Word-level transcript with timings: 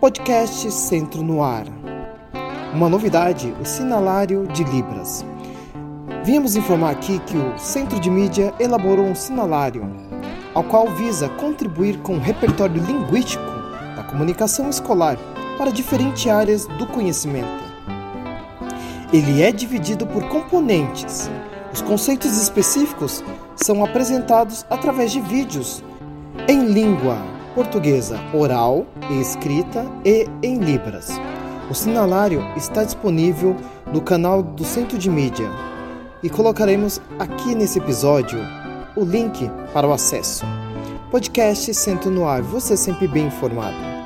Podcast 0.00 0.72
Centro 0.72 1.22
no 1.22 1.42
Ar. 1.42 1.66
Uma 2.72 2.88
novidade, 2.88 3.54
o 3.60 3.66
sinalário 3.66 4.46
de 4.46 4.64
Libras. 4.64 5.22
Viemos 6.24 6.56
informar 6.56 6.92
aqui 6.92 7.18
que 7.18 7.36
o 7.36 7.58
Centro 7.58 8.00
de 8.00 8.08
Mídia 8.08 8.54
elaborou 8.58 9.04
um 9.04 9.14
sinalário, 9.14 9.84
ao 10.54 10.64
qual 10.64 10.86
visa 10.86 11.28
contribuir 11.28 11.98
com 11.98 12.14
o 12.14 12.18
repertório 12.18 12.82
linguístico 12.82 13.44
da 13.94 14.02
comunicação 14.04 14.70
escolar 14.70 15.18
para 15.58 15.70
diferentes 15.70 16.26
áreas 16.26 16.64
do 16.64 16.86
conhecimento. 16.86 17.62
Ele 19.12 19.42
é 19.42 19.52
dividido 19.52 20.06
por 20.06 20.26
componentes. 20.30 21.28
Os 21.74 21.82
conceitos 21.82 22.40
específicos 22.40 23.22
são 23.54 23.84
apresentados 23.84 24.64
através 24.70 25.12
de 25.12 25.20
vídeos 25.20 25.84
em 26.48 26.64
língua 26.72 27.18
portuguesa 27.54 28.18
oral 28.32 28.86
e 29.10 29.20
escrita 29.20 29.84
e 30.04 30.26
em 30.42 30.58
Libras. 30.58 31.10
O 31.70 31.74
sinalário 31.74 32.42
está 32.56 32.84
disponível 32.84 33.56
no 33.92 34.00
canal 34.00 34.42
do 34.42 34.64
Centro 34.64 34.98
de 34.98 35.08
Mídia 35.08 35.48
e 36.22 36.28
colocaremos 36.28 37.00
aqui 37.18 37.54
nesse 37.54 37.78
episódio 37.78 38.38
o 38.96 39.04
link 39.04 39.50
para 39.72 39.86
o 39.86 39.92
acesso. 39.92 40.44
Podcast 41.10 41.72
Centro 41.74 42.10
no 42.10 42.26
Ar, 42.26 42.42
você 42.42 42.76
sempre 42.76 43.08
bem 43.08 43.26
informado. 43.26 43.99